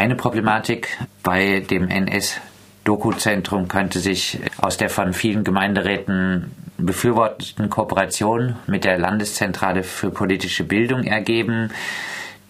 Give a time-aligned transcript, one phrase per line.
[0.00, 8.84] eine Problematik bei dem NS-Doku-Zentrum könnte sich aus der von vielen Gemeinderäten befürworteten Kooperation mit
[8.84, 11.70] der Landeszentrale für politische Bildung ergeben.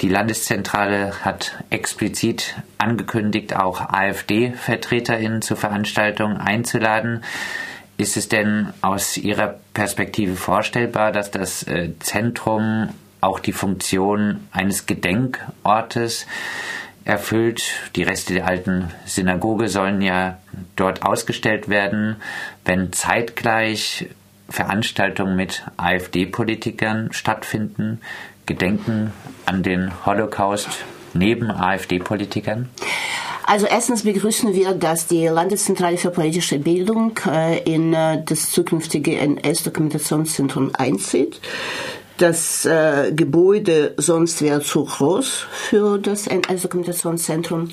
[0.00, 7.24] Die Landeszentrale hat explizit angekündigt, auch AfD-VertreterInnen zur Veranstaltung einzuladen.
[7.96, 12.90] Ist es denn aus Ihrer Perspektive vorstellbar, dass das äh, Zentrum
[13.20, 16.26] auch die Funktion eines Gedenkortes
[17.10, 17.62] erfüllt?
[17.96, 20.38] Die Reste der alten Synagoge sollen ja
[20.76, 22.16] dort ausgestellt werden,
[22.64, 24.08] wenn zeitgleich
[24.48, 28.00] Veranstaltungen mit AfD-Politikern stattfinden.
[28.46, 29.12] Gedenken
[29.46, 30.68] an den Holocaust
[31.12, 32.68] neben AfD-Politikern?
[33.44, 39.18] Also erstens begrüßen wir, dass die Landeszentrale für politische Bildung äh, in äh, das zukünftige
[39.18, 41.40] NS-Dokumentationszentrum einzieht.
[42.20, 47.70] Das äh, Gebäude sonst wäre zu groß für das NS-Dokumentationszentrum.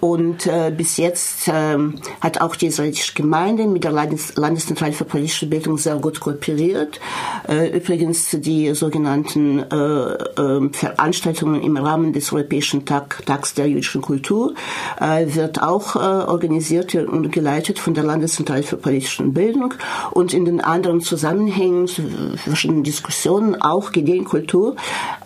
[0.00, 1.78] Und äh, bis jetzt äh,
[2.20, 7.00] hat auch die israelische Gemeinde mit der Landes Landeszentrale für politische Bildung sehr gut kooperiert.
[7.48, 14.02] Äh, übrigens die sogenannten äh, äh, Veranstaltungen im Rahmen des Europäischen Tag, Tags der jüdischen
[14.02, 14.52] Kultur
[15.00, 19.72] äh, wird auch äh, organisiert und geleitet von der Landeszentrale für politische Bildung
[20.10, 21.88] und in den anderen Zusammenhängen,
[22.36, 24.76] verschiedenen Diskussionen auch auch Ideenkultur,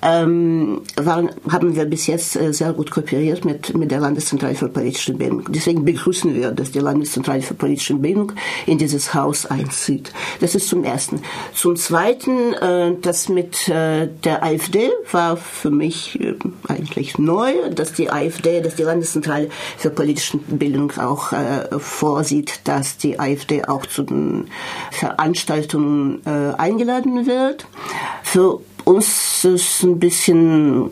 [0.03, 4.69] ähm, waren, haben wir bis jetzt äh, sehr gut kooperiert mit, mit der Landeszentrale für
[4.69, 5.45] politische Bildung.
[5.49, 8.33] Deswegen begrüßen wir, dass die Landeszentrale für politische Bildung
[8.67, 10.13] in dieses Haus einzieht.
[10.41, 11.23] Das ist zum Ersten.
[11.55, 16.35] Zum Zweiten, äh, das mit äh, der AfD war für mich äh,
[16.69, 22.97] eigentlich neu, dass die AfD, dass die Landeszentrale für politische Bildung auch äh, vorsieht, dass
[22.97, 24.49] die AfD auch zu den
[24.91, 27.67] Veranstaltungen äh, eingeladen wird.
[28.33, 30.89] Für uns ist ein bisschen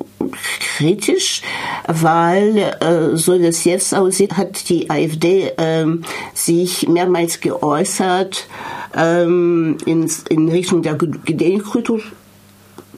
[0.77, 1.43] kritisch,
[1.87, 5.87] weil äh, so wie es jetzt aussieht, hat die AfD äh,
[6.35, 8.49] sich mehrmals geäußert
[8.93, 12.01] ähm, in, in Richtung der Gedenkkultur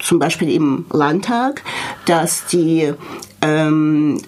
[0.00, 1.62] zum Beispiel im Landtag,
[2.06, 2.92] dass die
[3.42, 4.20] ähm,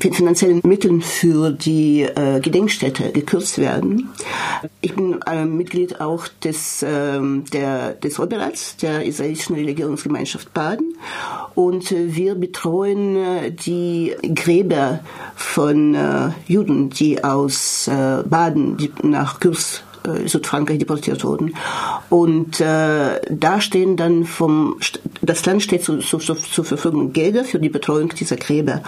[0.00, 4.10] finanziellen Mittel für die äh, Gedenkstätte gekürzt werden.
[4.80, 7.20] Ich bin äh, Mitglied auch des, äh,
[7.52, 10.96] der, des Oberrats der israelischen Religionsgemeinschaft Baden
[11.54, 15.00] und äh, wir betreuen äh, die Gräber
[15.36, 19.38] von äh, Juden, die aus Baden die nach
[20.06, 21.54] äh, Südfrankreich deportiert wurden.
[22.08, 24.76] Und äh, da stehen dann vom,
[25.26, 28.82] das Land steht zu, zu, zur Verfügung Gelder für die Betreuung dieser Gräber.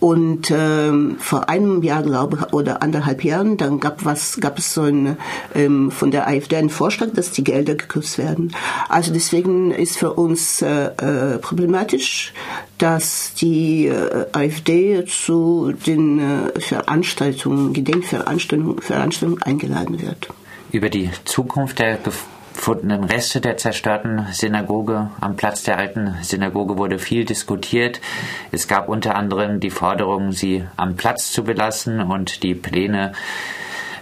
[0.00, 4.74] Und äh, vor einem Jahr, glaube ich, oder anderthalb Jahren, dann gab, was, gab es
[4.74, 5.16] so ein,
[5.54, 8.54] ähm, von der AfD einen Vorschlag, dass die Gelder gekürzt werden.
[8.88, 12.32] Also deswegen ist für uns äh, äh, problematisch,
[12.78, 20.28] dass die äh, AfD zu den äh, Veranstaltungen, Gedenkveranstaltungen Veranstaltungen eingeladen wird
[20.72, 21.98] über die Zukunft der
[22.54, 25.10] gefundenen Reste der zerstörten Synagoge.
[25.20, 28.00] Am Platz der alten Synagoge wurde viel diskutiert.
[28.50, 33.12] Es gab unter anderem die Forderung, sie am Platz zu belassen und die Pläne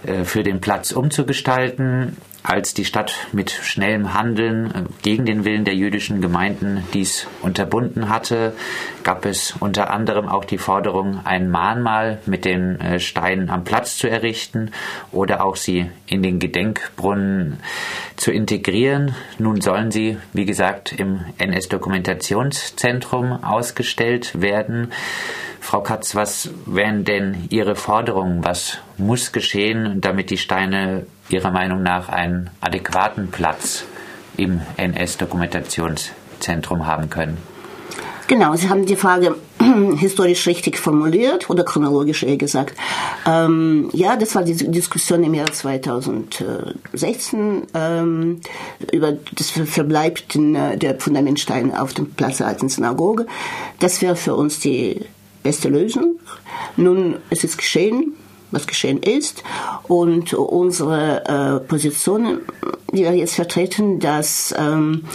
[0.03, 5.65] äh, für den Platz umzugestalten als die Stadt mit schnellem Handeln äh, gegen den Willen
[5.65, 8.53] der jüdischen Gemeinden dies unterbunden hatte,
[9.03, 13.97] gab es unter anderem auch die Forderung, ein Mahnmal mit den äh, Steinen am Platz
[13.97, 14.71] zu errichten
[15.11, 17.59] oder auch sie in den Gedenkbrunnen
[18.15, 19.15] zu integrieren.
[19.37, 24.91] Nun sollen sie, wie gesagt, im NS-Dokumentationszentrum ausgestellt werden.
[25.59, 28.43] Frau Katz, was wären denn Ihre Forderungen?
[28.43, 33.85] Was muss geschehen, damit die Steine Ihrer Meinung nach einen adäquaten Platz
[34.37, 37.37] im NS-Dokumentationszentrum haben können?
[38.31, 39.35] Genau, Sie haben die Frage
[39.97, 42.77] historisch richtig formuliert oder chronologisch eher gesagt.
[43.27, 48.39] Ähm, ja, das war die Diskussion im Jahr 2016 ähm,
[48.93, 53.25] über das Verbleib der Fundamentsteine auf dem Platz der alten Synagoge.
[53.79, 55.01] Das wäre für uns die
[55.43, 56.17] beste Lösung.
[56.77, 58.13] Nun, es ist geschehen,
[58.51, 59.43] was geschehen ist.
[59.83, 62.39] Und unsere äh, Position,
[62.91, 65.05] die wir jetzt vertreten, dass ähm,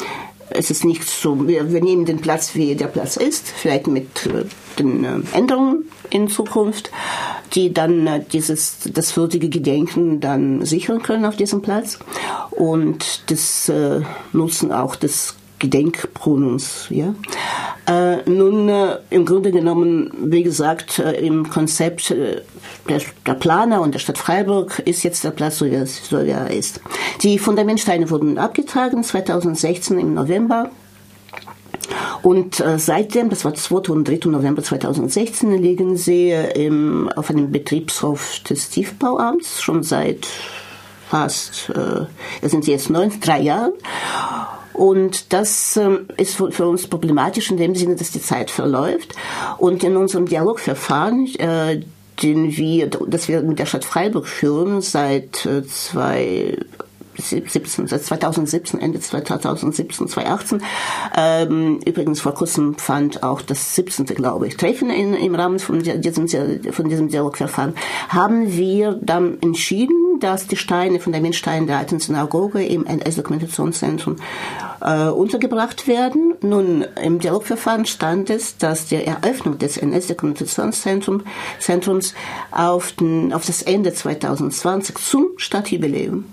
[0.50, 4.26] es ist nicht so, wir, wir, nehmen den Platz, wie der Platz ist, vielleicht mit
[4.26, 4.44] äh,
[4.78, 6.90] den äh, Änderungen in Zukunft,
[7.54, 11.98] die dann äh, dieses, das würdige Gedenken dann sichern können auf diesem Platz
[12.50, 16.86] und das äh, Nutzen auch des Gedenkbrunnens.
[16.90, 17.14] Ja?
[17.86, 22.42] Äh, nun, äh, im Grunde genommen, wie gesagt, äh, im Konzept äh,
[22.88, 26.24] der, der, Planer und der Stadt Freiburg ist jetzt der Platz, so wie, er, so
[26.24, 26.80] wie er ist.
[27.22, 30.70] Die Fundamentsteine wurden abgetragen 2016 im November.
[32.22, 33.92] Und äh, seitdem, das war 2.
[33.92, 34.30] und 3.
[34.30, 40.26] November 2016, liegen sie im, auf einem Betriebshof des Tiefbauamts schon seit
[41.08, 42.06] fast, äh,
[42.42, 43.72] das sind sie jetzt neun, drei Jahren.
[44.76, 49.14] Und das ähm, ist für uns problematisch in dem Sinne, dass die Zeit verläuft.
[49.56, 51.80] Und in unserem Dialogverfahren, äh,
[52.22, 56.58] den wir, das wir mit der Stadt Freiburg führen, seit äh, zwei
[57.18, 60.62] 17, 2017, Ende 2017, 2018.
[61.16, 64.06] Ähm, übrigens vor kurzem fand auch das 17.
[64.06, 67.74] glaube ich Treffen in, im Rahmen von diesem, von diesem Dialogverfahren,
[68.08, 74.16] haben wir dann entschieden, dass die Steine von der Mindstein der alten Synagoge im NS-Dokumentationszentrum
[74.80, 76.34] äh, untergebracht werden.
[76.40, 82.14] Nun, im Dialogverfahren stand es, dass die Eröffnung des NS-Dokumentationszentrums
[82.50, 82.94] auf,
[83.32, 86.24] auf das Ende 2020 zum Stadtjubiläum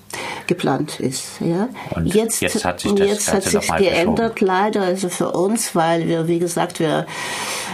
[0.47, 1.39] geplant ist.
[1.39, 1.69] Ja.
[1.95, 6.07] Und jetzt, jetzt hat sich das jetzt hat sich geändert, leider, also für uns, weil
[6.07, 7.05] wir, wie gesagt, wir,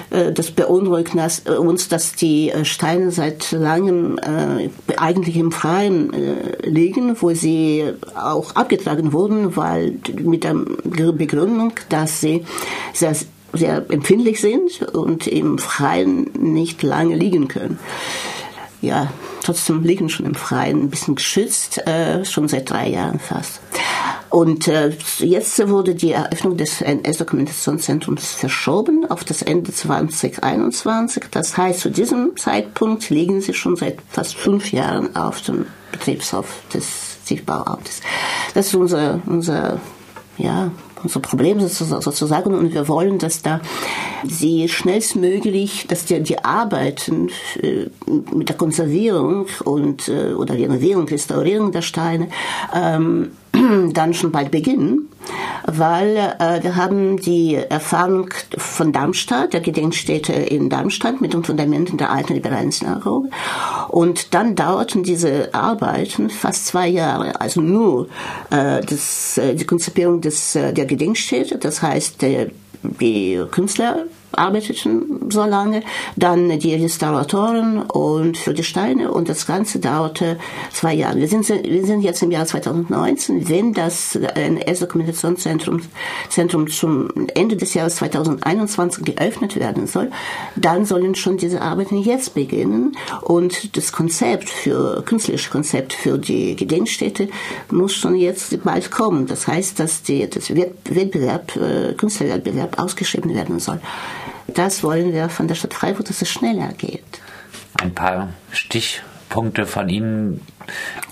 [0.09, 1.13] äh, das beunruhigt
[1.47, 7.85] uns, dass die äh, Steine seit langem äh, eigentlich im Freien äh, liegen, wo sie
[8.15, 10.55] auch abgetragen wurden, weil mit der
[10.85, 12.45] Begründung, dass sie
[12.93, 13.15] sehr,
[13.53, 17.79] sehr empfindlich sind und im Freien nicht lange liegen können.
[18.81, 19.11] Ja,
[19.43, 23.59] trotzdem liegen schon im Freien, ein bisschen geschützt, äh, schon seit drei Jahren fast.
[24.29, 31.25] Und äh, jetzt wurde die Eröffnung des NS-Dokumentationszentrums verschoben auf das Ende 2021.
[31.31, 36.45] Das heißt, zu diesem Zeitpunkt liegen sie schon seit fast fünf Jahren auf dem Betriebshof
[36.71, 38.01] des Tiefbauamtes.
[38.53, 39.79] Das ist unser, unser
[40.39, 40.71] ja,
[41.03, 43.61] unser Problem sozusagen und wir wollen, dass da
[44.23, 47.29] sie schnellstmöglich, dass die, die Arbeiten
[47.61, 47.87] äh,
[48.33, 52.29] mit der Konservierung und äh, oder Renovierung, Restaurierung der Steine
[52.73, 53.31] ähm,
[53.93, 55.09] dann schon bald beginnen,
[55.65, 61.97] weil äh, wir haben die Erfahrung von Darmstadt, der Gedenkstätte in Darmstadt mit den Fundamenten
[61.97, 63.29] der alten liberalen Synagoge.
[63.89, 68.07] Und dann dauerten diese Arbeiten fast zwei Jahre, also nur
[68.51, 72.51] äh, das, äh, die Konzipierung des, äh, der Gedenkstätte, das heißt der,
[72.83, 75.83] die Künstler arbeiteten so lange,
[76.15, 80.37] dann die Restauratoren und für die Steine und das Ganze dauerte
[80.71, 81.17] zwei Jahre.
[81.17, 85.81] Wir sind, wir sind jetzt im Jahr 2019, wenn das NS-Dokumentationszentrum
[86.29, 90.11] Zentrum zum Ende des Jahres 2021 geöffnet werden soll,
[90.55, 96.55] dann sollen schon diese Arbeiten jetzt beginnen und das Konzept für, künstlerische Konzept für die
[96.55, 97.29] Gedenkstätte
[97.71, 99.27] muss schon jetzt bald kommen.
[99.27, 103.79] Das heißt, dass die, das Wettbewerb, äh, Künstlerwettbewerb ausgeschrieben werden soll.
[104.59, 107.21] Das wollen wir von der Stadt Freiburg, dass es schneller geht.
[107.81, 110.41] Ein paar Stichpunkte von Ihnen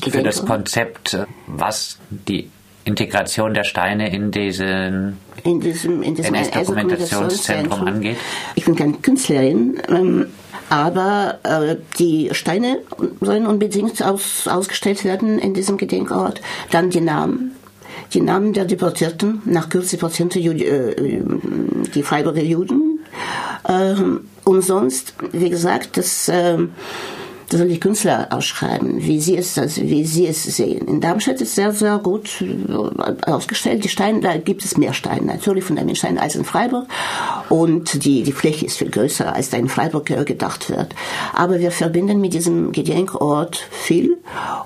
[0.05, 2.51] für das Konzept, was die
[2.83, 5.15] Integration der Steine in diesen
[5.45, 8.17] in diesem, in diesem NS-Dokumentationszentrum angeht?
[8.55, 10.25] Ich bin keine Künstlerin, ähm,
[10.69, 12.79] aber äh, die Steine
[13.21, 16.41] sollen unbedingt aus, ausgestellt werden in diesem Gedenkort.
[16.71, 17.53] Dann die Namen
[18.13, 21.21] die Namen der Deportierten, nach Kürze deportierten äh,
[21.93, 22.86] die Freiburger Juden.
[23.67, 26.29] Ähm, und sonst, wie gesagt, das
[27.49, 30.85] das sollen die Künstler ausschreiben, wie sie es, also wie sie es sehen.
[30.87, 33.85] In Darmstadt ist sehr, sehr gut äh, ausgestellt.
[33.85, 36.87] Die Steine, da gibt es mehr Steine natürlich von den Steinen als in Freiburg.
[37.47, 40.93] Und die, die Fläche ist viel größer, als da in Freiburg gedacht wird.
[41.33, 44.17] Aber wir verbinden mit diesem Gedenkort viel.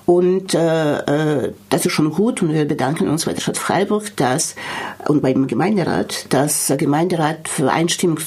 [0.08, 2.42] Und äh, äh, das ist schon gut.
[2.42, 4.56] Und wir bedanken uns bei der Stadt Freiburg, dass,
[5.08, 8.18] und beim Gemeinderat, dass der Gemeinderat für Einstimmung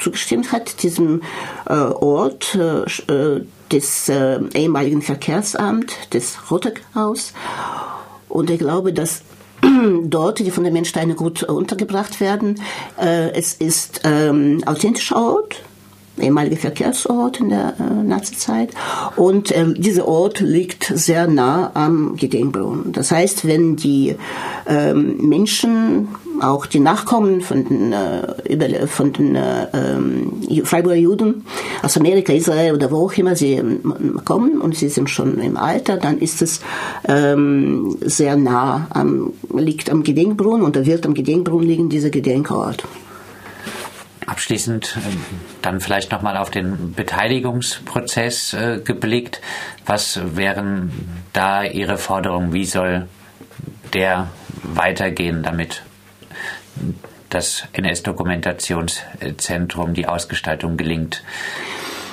[0.00, 1.22] zugestimmt hat, diesem
[1.66, 3.40] äh, Ort äh,
[3.74, 7.32] des äh, ehemaligen Verkehrsamts, des Rotekhaus.
[8.28, 9.22] Und ich glaube, dass
[10.04, 12.60] dort die Fundamentsteine gut untergebracht werden.
[13.00, 15.62] Äh, es ist ähm, authentischer Ort,
[16.20, 18.70] ehemaliger Verkehrsort in der äh, Nazizeit.
[19.16, 22.92] Und äh, dieser Ort liegt sehr nah am Gedenkbrunnen.
[22.92, 24.16] Das heißt, wenn die
[24.66, 26.08] ähm, Menschen
[26.40, 31.44] auch die Nachkommen von den, äh, von den äh, ähm, Freiburger Juden
[31.82, 35.56] aus Amerika, Israel oder wo auch immer sie ähm, kommen und sie sind schon im
[35.56, 36.60] Alter, dann ist es
[37.06, 42.84] ähm, sehr nah am, liegt am Gedenkbrunnen und da wird am Gedenkbrunnen liegen dieser Gedenkort.
[44.26, 45.24] Abschließend ähm,
[45.62, 49.40] dann vielleicht nochmal auf den Beteiligungsprozess äh, geblickt.
[49.86, 52.52] Was wären da Ihre Forderungen?
[52.52, 53.08] Wie soll
[53.92, 54.28] der
[54.62, 55.82] weitergehen, damit
[57.30, 61.24] das NS-Dokumentationszentrum, die Ausgestaltung gelingt.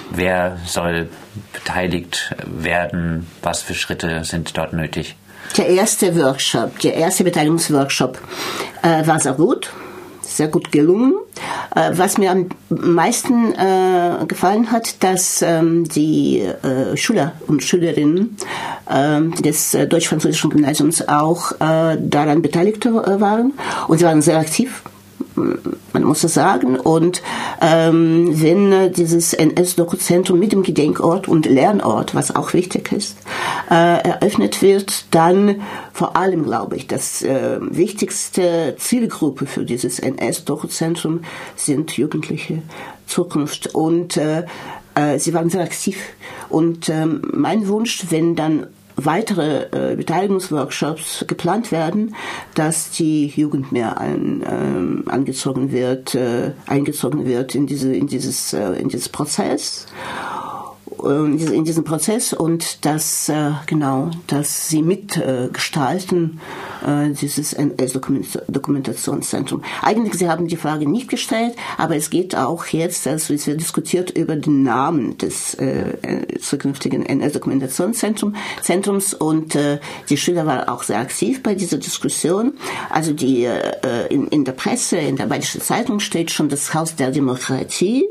[0.10, 1.10] Wer soll
[1.53, 3.27] beteiligt werden?
[3.41, 5.15] Was für Schritte sind dort nötig?
[5.58, 8.20] Der erste Workshop, der erste Beteiligungsworkshop
[8.84, 9.72] äh, war sehr gut
[10.42, 11.14] sehr gut gelungen.
[11.76, 18.38] Äh, was mir am meisten äh, gefallen hat, dass ähm, die äh, Schüler und Schülerinnen
[18.90, 23.54] ähm, des deutsch-französischen Gymnasiums auch daran beteiligt waren
[23.88, 24.82] und sie waren sehr aktiv
[25.36, 26.80] man muss das sagen.
[26.80, 27.22] Und
[27.62, 33.18] ähm, wenn äh, dieses NS-Dokuzentrum mit dem Gedenkort und Lernort, was auch wichtig ist,
[33.70, 35.62] äh, eröffnet wird, dann
[35.94, 41.22] vor allem, glaube ich, das äh, wichtigste Zielgruppe für dieses NS-Dokuzentrum
[41.56, 42.62] sind Jugendliche
[43.06, 43.74] Zukunft.
[43.74, 44.46] Und äh,
[44.96, 45.98] äh, sie waren sehr aktiv.
[46.50, 52.16] Und ähm, mein Wunsch, wenn dann weitere äh, Beteiligungsworkshops geplant werden,
[52.56, 58.54] dass die Jugend mehr ein, ähm, angezogen wird, äh, eingezogen wird in diese in dieses
[58.54, 59.88] äh, in dieses Prozess
[61.03, 66.39] in diesem Prozess und dass äh, genau, dass sie mitgestalten
[66.86, 69.63] äh, dieses NS-Dokumentationszentrum.
[69.81, 73.60] Eigentlich sie haben die Frage nicht gestellt, aber es geht auch jetzt, also es wird
[73.60, 79.79] diskutiert über den Namen des äh, zukünftigen NS-Dokumentationszentrums und äh,
[80.10, 82.53] die Schüler waren auch sehr aktiv bei dieser Diskussion.
[82.89, 86.96] Also die äh, in, in der Presse, in der Badischen Zeitung steht schon das Haus
[86.96, 88.05] der Demokratie.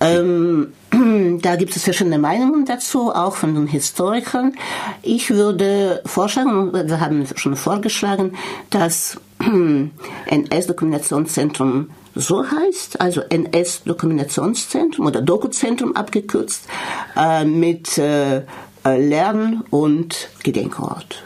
[0.00, 0.72] Ähm,
[1.42, 4.54] da gibt es verschiedene Meinungen dazu, auch von den Historikern.
[5.02, 8.36] Ich würde vorschlagen, wir haben schon vorgeschlagen,
[8.70, 9.20] dass
[10.26, 16.64] NS-Dokumentationszentrum so heißt, also NS-Dokumentationszentrum oder Dokuzentrum abgekürzt,
[17.16, 18.42] äh, mit äh,
[18.84, 21.22] Lern- und Gedenkort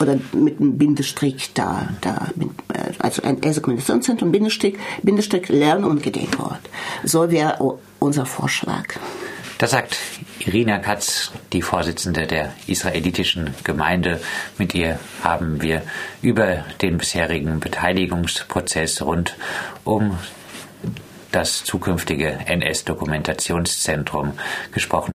[0.00, 2.28] oder mit einem Bindestrich da, da
[2.72, 6.60] äh, also ein Dokumentation Bindestrich, Bindestrich Lern- und Gedenkort.
[7.04, 8.84] So wäre unser Vorschlag.
[9.58, 9.98] Das sagt
[10.38, 14.20] Irina Katz, die Vorsitzende der israelitischen Gemeinde.
[14.56, 15.82] Mit ihr haben wir
[16.22, 19.36] über den bisherigen Beteiligungsprozess rund
[19.82, 20.16] um
[21.32, 24.32] das zukünftige NS-Dokumentationszentrum
[24.72, 25.06] gesprochen.